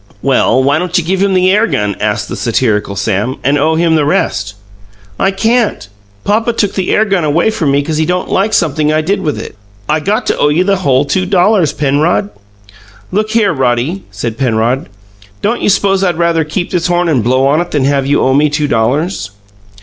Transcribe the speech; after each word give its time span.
"Well, 0.23 0.63
why 0.63 0.79
don't 0.79 0.97
you 0.97 1.03
give 1.03 1.21
him 1.21 1.35
the 1.35 1.51
air 1.51 1.67
gun," 1.67 1.95
asked 1.99 2.27
the 2.27 2.35
satirical 2.35 2.95
Sam, 2.95 3.35
"and 3.43 3.55
owe 3.59 3.75
him 3.75 3.93
the 3.93 4.03
rest?" 4.03 4.55
"I 5.19 5.29
can't. 5.29 5.87
Papa 6.23 6.53
took 6.53 6.73
the 6.73 6.89
air 6.89 7.05
gun 7.05 7.23
away 7.23 7.51
from 7.51 7.69
me 7.69 7.81
because 7.81 7.97
he 7.97 8.05
didn't 8.07 8.27
like 8.31 8.51
sumpthing 8.53 8.91
I 8.91 9.01
did 9.01 9.21
with 9.21 9.39
it. 9.39 9.55
I 9.87 9.99
got 9.99 10.25
to 10.25 10.37
owe 10.39 10.49
you 10.49 10.63
the 10.63 10.77
whole 10.77 11.05
two 11.05 11.27
dollars, 11.27 11.71
Penrod." 11.71 12.31
"Look 13.11 13.29
here, 13.29 13.53
Roddy," 13.53 14.03
said 14.09 14.39
Penrod. 14.39 14.89
"Don't 15.43 15.61
you 15.61 15.69
s'pose 15.69 16.03
I'd 16.03 16.17
rather 16.17 16.43
keep 16.45 16.71
this 16.71 16.87
horn 16.87 17.07
and 17.07 17.23
blow 17.23 17.45
on 17.45 17.61
it 17.61 17.69
than 17.69 17.85
have 17.85 18.07
you 18.07 18.23
owe 18.23 18.33
me 18.33 18.49
two 18.49 18.67
dollars?" 18.67 19.29